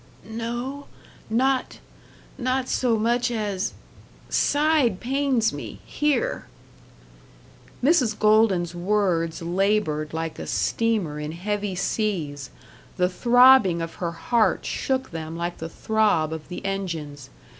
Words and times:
"No 0.27 0.87
not 1.29 1.77
not 2.35 2.67
so 2.67 2.97
much 2.97 3.29
as 3.29 3.73
Side 4.29 4.99
pains 4.99 5.53
me 5.53 5.77
here." 5.85 6.47
Mrs. 7.83 8.17
Golden's 8.17 8.73
words 8.73 9.43
labored 9.43 10.11
like 10.11 10.39
a 10.39 10.47
steamer 10.47 11.19
in 11.19 11.33
heavy 11.33 11.75
seas; 11.75 12.49
the 12.97 13.09
throbbing 13.09 13.79
of 13.79 13.93
her 14.01 14.13
heart 14.13 14.65
shook 14.65 15.11
them 15.11 15.37
like 15.37 15.59
the 15.59 15.69
throb 15.69 16.33
of 16.33 16.47
the 16.47 16.65
engines. 16.65 17.29